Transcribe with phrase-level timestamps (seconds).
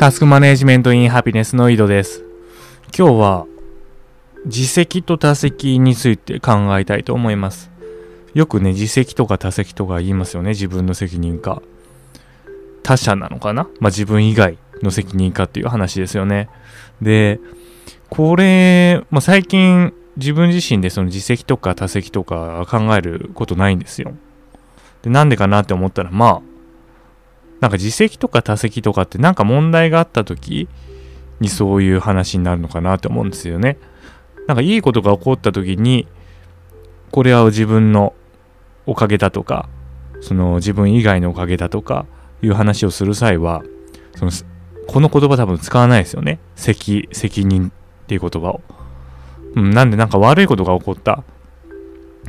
[0.00, 2.24] タスクマネジメントインハピネスの井戸です。
[2.96, 3.46] 今日は
[4.46, 7.70] 自責と他責について考えたいと思います。
[8.32, 10.52] よくね、自責とか他責とか言いますよね。
[10.52, 11.60] 自分の責任か。
[12.82, 13.64] 他者なのかな？
[13.78, 16.48] まあ自分以外の責任かっていう話ですよね。
[17.02, 17.38] で、
[18.08, 24.14] これ、まあ、最近自分自身でその自責とか他責とか考えることないんですよ。
[25.02, 26.42] で、なんでかなって思ったら、まあ、
[27.60, 30.68] なんか自責とか他責とかってなんか問題があった時
[31.40, 33.78] にそういう話になるのかなって思うんですよね。
[34.46, 36.08] なんかいいことが起こった時に
[37.10, 38.14] これは自分の
[38.86, 39.68] おかげだとか
[40.20, 42.06] その自分以外のおかげだとか
[42.42, 43.62] いう話をする際は
[44.16, 44.32] その
[44.86, 46.40] この言葉多分使わないですよね。
[46.56, 48.60] 責責任っていう言葉を。
[49.54, 51.24] うん、なんでなんか悪いことが起こった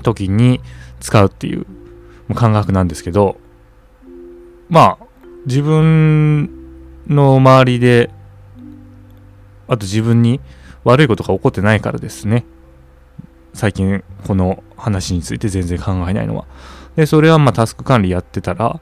[0.04, 0.60] 時に
[1.00, 1.66] 使うっていう
[2.34, 3.38] 感覚なんですけど
[4.70, 5.06] まあ
[5.46, 6.50] 自分
[7.08, 8.10] の周りで
[9.68, 10.40] あと自分に
[10.84, 12.46] 悪いことが起こってないからですね。
[13.54, 16.46] 最近この話について全然考えないのは。
[16.96, 18.82] でそれはまあタスク管理やってたら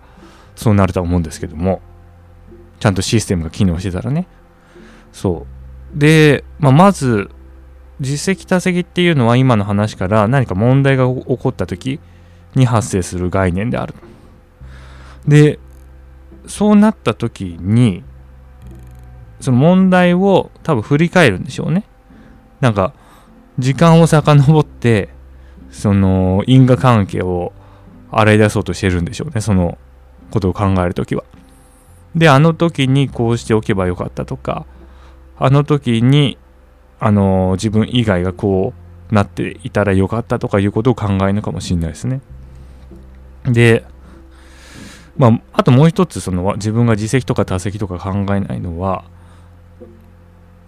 [0.56, 1.82] そうなるとは思うんですけども。
[2.80, 4.26] ちゃんとシステムが機能してたらね。
[5.12, 5.46] そ
[5.96, 6.00] う。
[6.00, 7.30] で、まあ、まず
[8.00, 12.00] 実績多責っていうのは今の話から何か問題が起こった時
[12.56, 13.96] に発生する概念である
[15.28, 15.60] で
[16.48, 18.04] そうなった時に
[19.40, 21.84] その問題を多分振り返るんでしょうね。
[22.60, 22.94] なんか
[23.58, 25.10] 時間を遡って
[25.72, 27.54] その因果関係を
[28.12, 29.42] 洗い出そうとしてるんでしょうね。
[29.42, 29.78] その
[30.32, 31.24] ことを考える時は。
[32.16, 34.66] であの時にこうしておけばよかったとか
[35.38, 36.38] あの時に
[37.00, 38.74] あの自分以外がこ
[39.12, 42.22] うなっていたらよかったとかいうことを考えるのかもしれないですね。
[43.46, 43.86] で
[45.18, 49.04] まあ、あともう一つその自分が自責とか他責とか考えないのは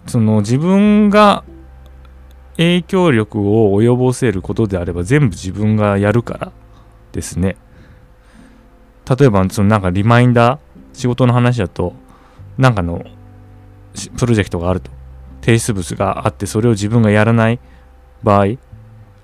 [0.06, 1.44] その自分が
[2.56, 6.52] 影響力を及ぼせることであれば全部自分がやるから
[7.12, 7.56] ですね。
[9.18, 10.58] 例えばそのなんかリマインダー
[10.92, 11.94] 仕事の話だと
[12.58, 13.04] なんかの
[14.18, 14.90] プロジェクトがあると。
[15.42, 17.58] 提出物があってそれを自分がやらない
[18.22, 18.56] 場合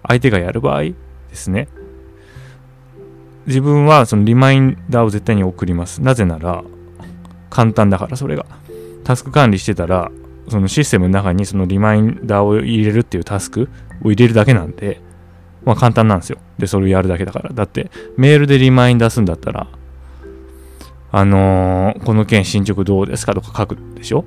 [0.07, 0.95] 相手がやる場合で
[1.33, 1.69] すね。
[3.49, 6.03] 自分はそのリマインダーを絶対に送ります。
[6.03, 6.63] なぜなら、
[7.51, 8.45] 簡単だから、それが。
[9.05, 10.13] タスク管理してたら、
[10.49, 13.69] そのシステムの中にそのリマインダーを入れるっていうタスク
[14.03, 15.01] を入れるだけなんで、
[15.65, 16.39] まあ簡単なんですよ。
[16.59, 17.51] で、それをやるだけだから。
[17.53, 19.67] だって、メールでリマインダーすんだったら、
[21.11, 24.27] あのー、この件進捗どうですかとか書くでしょ？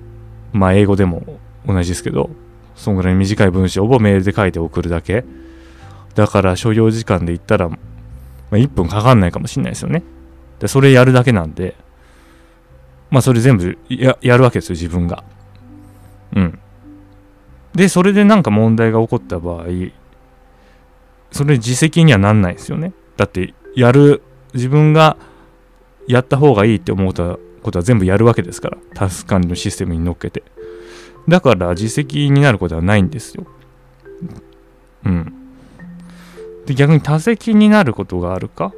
[0.51, 2.31] まあ英語でも同じですけど、
[2.75, 5.23] そんぐらい短い文章をメールで書いて送るだけ。
[6.15, 7.69] だから所要時間で言ったら
[8.51, 10.03] まあ、1分かかんないかもしれないですよね。
[10.59, 11.75] で、それやるだけなんで、
[13.09, 15.23] まあ、それ全部やるわけですよ、自分が。
[16.35, 16.59] うん。
[17.73, 19.66] で、それでなんか問題が起こった場合、
[21.31, 22.94] それ自責にはなんないですよね。
[23.17, 24.22] だって、やる、
[24.53, 25.17] 自分が
[26.07, 30.44] やった方がいいって思ったことは全部やるわけですから、タスク管理のシステムに乗っけて。
[31.28, 33.45] だから、自責になることはないんですよ。
[35.06, 35.41] うん。
[36.66, 38.73] で逆に多責になることがあるか？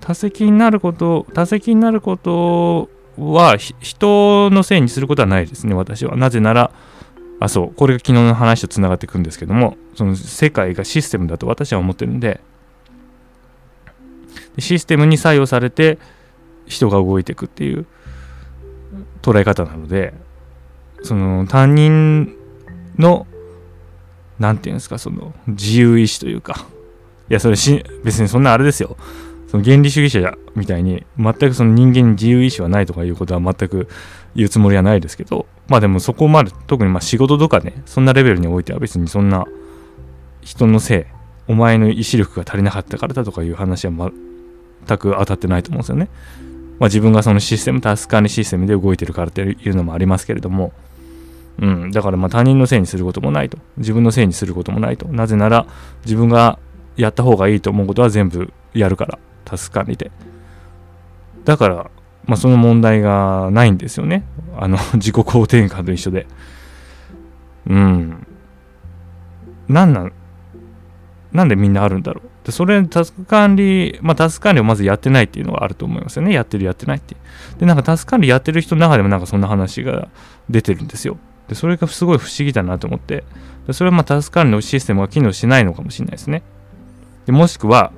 [0.00, 6.16] 多責になること多責になることは人のせいにすることはないですね私は。
[6.16, 6.70] なぜなら
[7.38, 12.40] あそうこれが昨日の話とつながっていくんですけどもその世界がシステムだと私は思ってるんで。
[14.58, 15.98] システムに作用されて
[16.66, 17.86] 人が動いていくっていう
[19.22, 20.12] 捉え方なので
[21.02, 22.36] その他人
[22.98, 23.26] の
[24.40, 26.66] なんていうんですか、その自由意志というか、
[27.28, 28.96] いや、それし、別にそんなあれですよ。
[29.48, 33.88] その原理主義者みたいに、全くその人間に自由意志はないとかいうことは全く
[34.34, 39.44] 言うつもりはないですけど、まあでもそこまで、特にま仕事とかね、そんなレベルにおいては別にそんな
[40.40, 41.04] 人のせい、
[41.48, 43.92] お前の意志力が足りなかったからだとかいう話は
[44.86, 46.08] 全く当たってないと思うんですよね。
[46.78, 50.72] まあ自分がそのシステム、タスク管理システムで動いてるからっていうのもありますけれども、
[51.60, 53.58] うん、だからま他人のせいにすることもないと。
[53.76, 55.06] 自分のせいにすることもないと。
[55.08, 55.66] なぜなら
[56.04, 56.58] 自分が
[56.96, 60.10] やった方がいいと思うことは全部やるから、タスク管理で。
[61.44, 61.90] だから、
[62.24, 64.24] まあその問題がないんですよね。
[64.56, 66.26] あの、自己肯定感と一緒で。
[67.66, 68.26] うん。
[69.68, 70.12] なんなん、
[71.32, 72.46] なんでみんなあるんだろう。
[72.46, 76.32] でそれ、タスク管理、まあタスク管理をまずやってないっていうのがあると思いますよね。
[76.32, 77.16] やってるやってないって。
[77.58, 80.08] で、なんかタスク管理やってる人の中でもなんかそんな話が
[80.48, 81.18] 出てるんですよ。
[81.50, 83.24] でそれがすごい不思議だなと思って。
[83.66, 86.44] でそれはまあタスク管理のシステムが機能しないのかもしれないですね。
[87.26, 87.90] でもしくは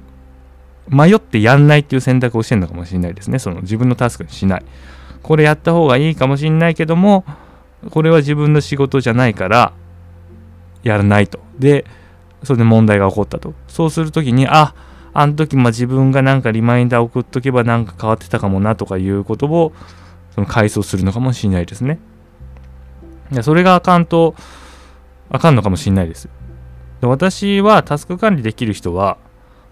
[0.88, 3.38] 迷ってやんないっていう選択をしてるのかもしれないですね。
[3.38, 4.64] その自分のタスクにしない。
[5.22, 7.26] これやった方がいいかもしんないけども
[7.90, 9.74] これは自分の仕事じゃないから
[10.82, 11.38] やらないと。
[11.58, 11.84] で
[12.44, 13.52] それで問題が起こったと。
[13.68, 14.74] そうするときにあ
[15.12, 19.74] あの時まあ自分がなんかリマインダー送っとけばなんか変わってたかもなとかいうことを
[20.34, 21.98] その回想するのかもしれないですね。
[23.32, 24.34] いやそれがあかんと
[25.30, 26.28] あかんのかもしれないです。
[27.00, 29.16] で私はタスク管理できる人は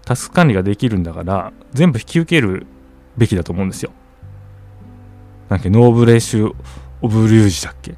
[0.05, 2.65] タスク管理ができるんだから全部引き受ける
[3.17, 3.91] べきだと思うんですよ。
[5.49, 6.53] なんかノーブレッシュ・
[7.01, 7.95] オブ・リュージだっけ？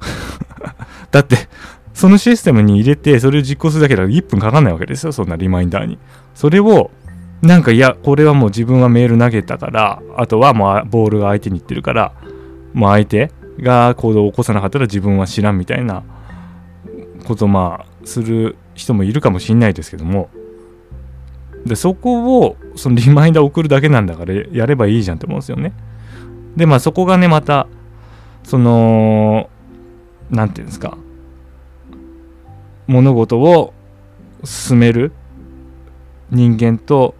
[1.10, 1.36] だって
[1.94, 5.98] そのシステムに入れてそれを実行するだけだから1分かかんないわけですよそんなリマインダーに。
[6.34, 6.90] それを
[7.42, 12.12] なんかいやこれはもう自分はメール投げたからあとはもうボールが相手に行ってるから
[12.72, 13.30] もう相手
[13.60, 16.02] が行動を起こさなかったら自分は知らんみたいな
[17.24, 20.30] ことまあする人もいるかもしんないですけども。
[21.64, 25.72] でそこをそのリマインダー送るだけなんだからやればいいじゃんって思うんですよね。
[26.56, 27.68] でまあそこがねまた
[28.42, 29.48] その
[30.28, 30.98] 何て言うんですか。
[32.88, 33.72] 物事を
[34.44, 35.12] 進める
[36.30, 37.14] 人間と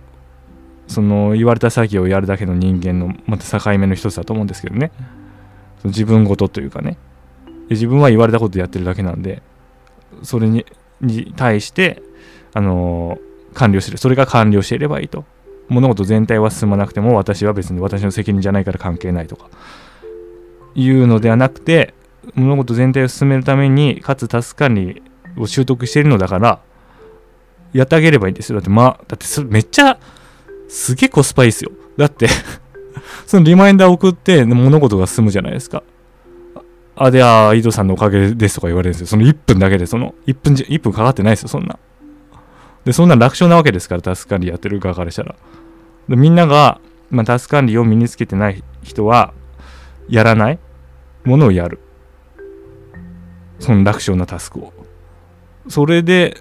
[0.88, 4.90] その言われた作業をやるだけの人間のまた境目の一つだと思うんですけどね。
[5.82, 6.96] その自分ごとというかね。
[7.68, 9.42] 自分は言われたことやってるだけなんで
[10.22, 10.66] それに
[11.36, 12.02] 対して
[12.52, 13.98] あのー、完了する。
[13.98, 15.24] それが完了していればいいと。
[15.68, 19.48] 物事全体は進まなくても私は別に私の責任じゃないから関係ないとか。
[20.74, 21.94] いうのではなくて
[22.34, 25.02] 物事全体を進めるためにかつタスク管理
[25.36, 26.60] を習得しているのだから
[27.72, 28.56] やってあげればいいんですよ。
[28.56, 29.98] だってまあだってそれめっちゃ
[30.68, 31.72] すげえコスパいいですよ。
[31.96, 32.28] だって
[33.26, 35.82] そのリマインダー送って物事が進むじゃないですか。
[36.94, 39.06] あであ井戸さんのおかげですとか言われるんですよ。
[39.06, 39.86] その1分だけで。
[39.86, 41.78] その1分じ1分かかってないですよそんな。
[42.84, 45.34] でそんな楽勝なわけですからタスク管理やってる側からしたら。
[46.08, 49.32] でみんなが、まあ、タスク管理を身につけてない人は
[50.08, 50.58] やらない
[51.24, 51.80] ものをやる。
[53.58, 54.72] その楽勝なタスクを。
[55.68, 56.40] それで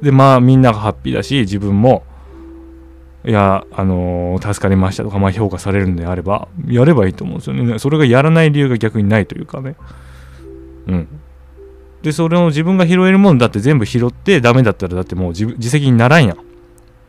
[0.00, 2.04] でまあみんながハッピーだし自分も
[3.24, 7.78] いやあのー、助かりましたとか、まあ、評価されるんであればやればいいと思うんですよね。
[7.78, 9.76] それがやらない理由が逆にないというかね。
[10.88, 11.08] うん。
[12.02, 16.36] でそれを自分が拾えるもんだって全部拾ってダメだったらだってもう自自責にならんやん。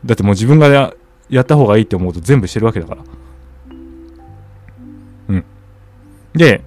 [0.04, 0.94] だってもう自分がや
[1.28, 3.02] やった方がいいって思うと全部してるわけだから。
[5.30, 5.44] うん。
[6.34, 6.62] で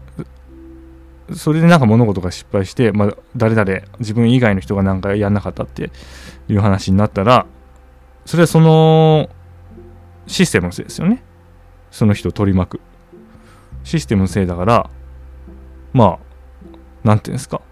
[1.34, 5.92] それでなんか物事が失敗して、まあ、誰々自分以外の人がなんかやんなかったって
[6.48, 7.46] いう話になったら
[8.26, 9.30] それはその
[10.28, 11.24] システムのせいですよね。
[11.92, 12.82] その人を取り巻く。
[13.84, 14.90] システムのせいだから
[15.94, 16.20] ま
[17.04, 17.58] あなんていうんですか。
[17.58, 17.64] も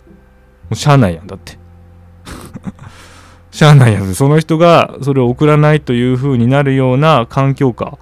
[0.72, 1.58] うしゃあないやんだって。
[3.52, 4.16] しゃあないやん。
[4.16, 7.98] その人がそれを送らないという風になるような環境下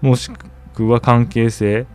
[0.00, 0.30] もし
[0.74, 1.86] くは関係性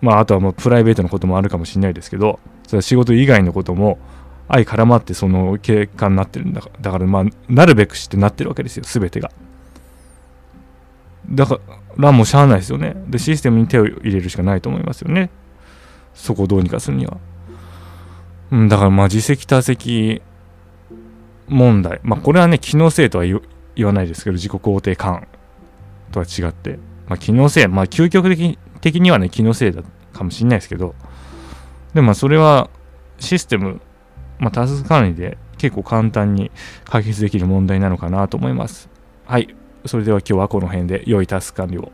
[0.00, 3.98] まあ、あとはもうプライベートのこともあるかもしれないですけど、それは仕事以外のことも
[4.48, 9.30] 相絡まってその結果になってるんだから、だからまあ、なるべくしてなってるわけですよ、すべてが。
[11.30, 11.60] だか
[11.96, 12.94] らもうしゃあないですよね。
[13.08, 15.30] で、システムに手を入れるしかないと思いますよね。
[16.14, 17.18] そこをどうにかするには。
[18.50, 20.22] うん、だからまあ、自責多責
[21.48, 22.00] 問題。
[22.02, 23.40] まあ、これはね、機能性とは言
[23.86, 25.28] わないですけど、自己肯定感
[26.10, 29.82] とは違って、まあ、機能性、まあ、究極的的にはね気のせいだ
[30.12, 30.94] かもしんないですけど
[31.94, 32.70] でもそれは
[33.18, 33.80] システム、
[34.38, 36.50] まあ、タスク管理で結構簡単に
[36.84, 38.88] 解決できる問題なのかなと思います
[39.26, 39.54] はい
[39.86, 41.92] それでは今日はこの辺で良いタスク管理を。